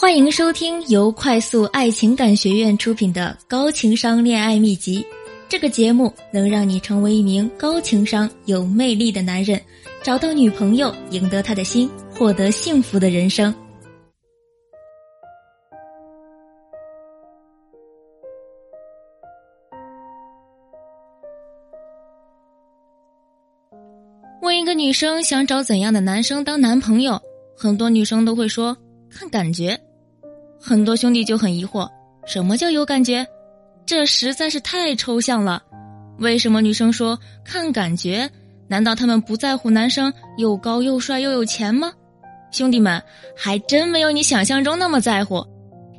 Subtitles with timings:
[0.00, 5.02] 欢迎收听由快速爱情感学院出品的《高情商恋爱秘籍》。
[5.46, 9.60] 这个节目能让你成为一名高情商、有魅力的男人，
[10.02, 13.54] 找到女朋友，赢得她的心，获得幸福的人生。
[24.40, 27.20] 问一个女生想找怎样的男生当男朋友，
[27.54, 28.74] 很多女生都会说
[29.10, 29.78] 看感觉。
[30.70, 31.90] 很多兄弟就很疑惑，
[32.24, 33.26] 什么叫有感觉？
[33.84, 35.60] 这实在是太抽象了。
[36.20, 38.30] 为什么女生说看感觉？
[38.68, 41.92] 难道他们不在乎男生又高又帅又有钱吗？
[42.52, 43.02] 兄弟们，
[43.36, 45.44] 还真没有你想象中那么在乎。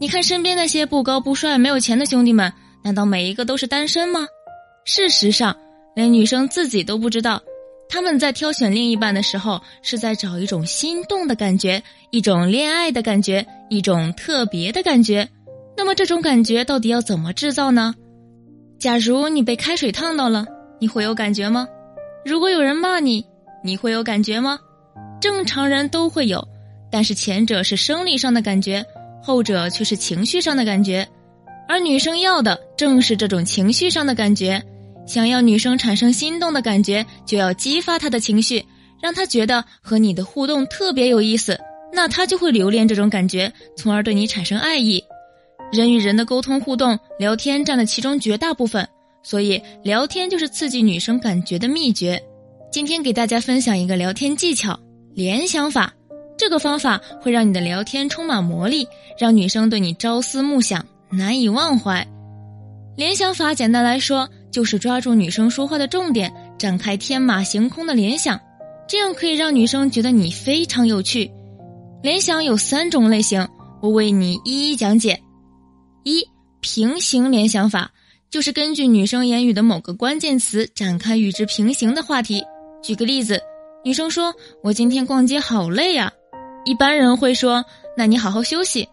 [0.00, 2.52] 你看身边那些不高不帅没有钱的兄弟们，
[2.82, 4.26] 难道每一个都是单身吗？
[4.84, 5.56] 事实上，
[5.94, 7.40] 连女生自己都不知道。
[7.88, 15.28] 他们在挑选另一半的时候，是在找一种心动的感觉，一种恋爱的感觉，一种特别的感觉。
[15.76, 17.94] 那么这种感觉到底要怎么制造呢？
[18.78, 20.46] 假如你被开水烫到了，
[20.80, 21.68] 你会有感觉吗？
[22.24, 23.24] 如果有人骂你，
[23.62, 24.58] 你会有感觉吗？
[25.20, 26.46] 正常人都会有，
[26.90, 28.84] 但是前者是生理上的感觉，
[29.22, 31.06] 后者却是情绪上的感觉。
[31.68, 34.62] 而女生要的正是这种情绪上的感觉。
[35.06, 38.64] 想要女生产生心动的感觉，就要激发她的情绪，
[39.00, 41.58] 让她觉得和你的互动特别有意思，
[41.96, 45.02] 那她就会留恋这种感觉，从而对你产生爱意。
[45.72, 48.86] 人与人的沟通互动，聊天占了其中绝大部分，
[49.22, 52.22] 所以聊天就是刺激女生感觉的秘诀。
[52.70, 54.78] 今天给大家分享一个聊天技巧——
[55.16, 55.92] 联想法。
[56.36, 58.86] 这个方法会让你的聊天充满魔力，
[59.18, 62.06] 让女生对你朝思暮想，难以忘怀。
[62.94, 64.28] 联想法简单来说。
[64.52, 68.40] 就是抓住女生说话的重点，展开天马行空的联想，
[68.88, 71.30] 这样可以让女生觉得你非常有趣。
[72.02, 73.46] 联想有三种类型，
[73.80, 75.20] 我为你一一讲解。
[76.04, 76.22] 一、
[76.60, 77.90] 平行联想法，
[78.30, 82.44] 就是根据女生言语的某个关键词展开与之平行的话题。
[82.82, 83.40] 举个例子，
[83.84, 84.32] 女生说
[84.62, 86.12] ：“我今天逛街好累呀。”
[86.64, 87.64] 一般人会说
[87.96, 88.88] ：“那你好好休息。”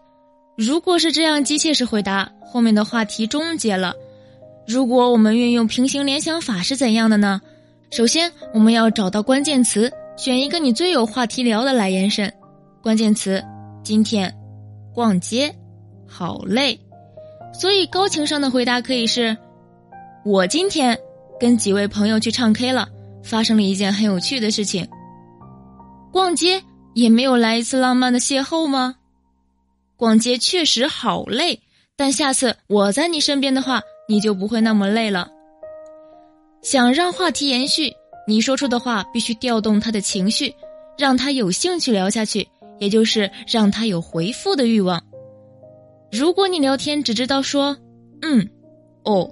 [0.56, 3.94] 如果是这样机械式回答，后面的话题终结了。
[4.66, 7.40] 如果我们运用平行联想法是怎样的呢？
[7.90, 12.32] 首先，我们要找到关键词，选一个你最有话题聊的来延伸。
[12.84, 13.42] 关键词：
[13.82, 14.30] 今天，
[14.92, 15.50] 逛街，
[16.06, 16.78] 好累。
[17.54, 19.34] 所以，高情商的回答可以是：
[20.22, 20.98] 我今天
[21.40, 22.86] 跟几位朋友去唱 K 了，
[23.22, 24.86] 发生了一件很有趣的事情。
[26.12, 26.62] 逛街
[26.92, 28.96] 也没有来一次浪漫的邂逅吗？
[29.96, 31.58] 逛街确实好累，
[31.96, 33.80] 但下次我在你身边的话。
[34.06, 35.30] 你就不会那么累了。
[36.60, 37.90] 想让话题延续，
[38.28, 40.54] 你说出的话必须调动他的情绪，
[40.98, 42.46] 让他有兴趣聊下去，
[42.84, 45.02] 也就是让他有回复的欲望。
[46.12, 47.74] 如果你聊天只知道说
[48.20, 48.46] “嗯，
[49.04, 49.28] 哦，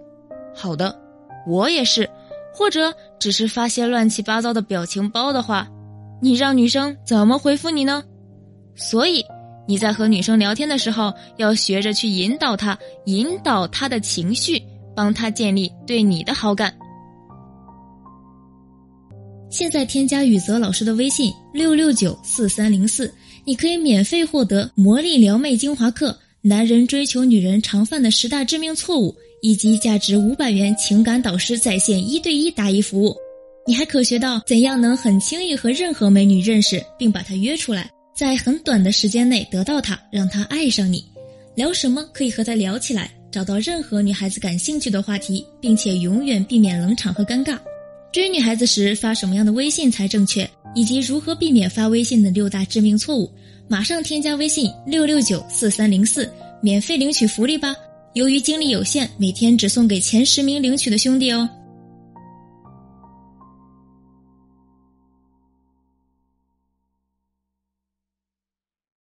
[0.55, 0.99] 好的，
[1.47, 2.09] 我也是”，
[2.55, 5.69] 或者只是发些乱七八糟的表情包的话，
[6.23, 8.03] 你让女生怎么回复你呢？
[8.75, 9.23] 所以。
[9.65, 14.61] 你在和女生聊天的时候，要学着去引导她，引导她的情绪，
[14.95, 16.75] 帮她建立对你的好感。
[19.53, 23.13] 现在添加雨泽老师的微信六六九四三零四，
[23.45, 33.15] 你可以免费获得魔力撩妹精华课、男人追求女人常犯的十大致命错误，以及价值五百元情感导师在线一对一答疑服务。
[33.67, 37.91] 你还可学到怎样能很轻易和任何美女认识，并把她约出来。
[38.17, 41.05] 在很短的时间内得到她，让她爱上你，
[41.55, 47.59] 聊什么可以和她聊起来，找到任何女孩子感兴趣的话题，并且永远避免冷场和尴尬。
[48.13, 53.33] 追女孩子时发什么样的微信才正确，以及如何避免发微信的六大致命错误，
[53.69, 56.31] 马上添加微信六六九四三零四，
[56.61, 57.75] 免费领取福利吧！
[58.13, 61.49] 由于精力有限，每天只送给前十名领取的兄弟哦。